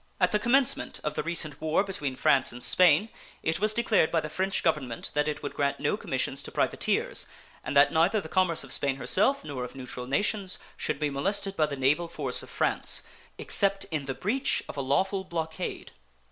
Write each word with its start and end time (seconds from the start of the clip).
At 0.19 0.31
the 0.31 0.39
commencement 0.39 0.99
of 1.03 1.13
the 1.13 1.21
recent 1.21 1.61
war 1.61 1.83
between 1.83 2.15
France 2.15 2.51
and 2.51 2.63
Spain 2.63 3.09
it 3.43 3.59
was 3.59 3.71
declared 3.71 4.09
by 4.09 4.19
the 4.19 4.31
French 4.31 4.63
Government 4.63 5.11
that 5.13 5.27
it 5.27 5.43
would 5.43 5.53
grant 5.53 5.79
no 5.79 5.95
commissions 5.95 6.41
to 6.41 6.51
privateers, 6.51 7.27
and 7.63 7.77
that 7.77 7.93
neither 7.93 8.19
the 8.19 8.27
commerce 8.27 8.63
of 8.63 8.71
Spain 8.71 8.95
herself 8.95 9.43
nor 9.45 9.63
of 9.63 9.75
neutral 9.75 10.07
nations 10.07 10.57
should 10.75 10.97
be 10.97 11.11
molested 11.11 11.55
by 11.55 11.67
the 11.67 11.75
naval 11.75 12.07
force 12.07 12.41
of 12.41 12.49
France, 12.49 13.03
except 13.37 13.85
in 13.91 14.05
the 14.05 14.15
breach 14.15 14.63
of 14.67 14.75
a 14.75 14.81
lawful 14.81 15.23
blockade. 15.23 15.91